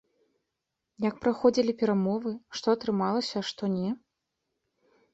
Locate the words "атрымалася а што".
2.79-3.63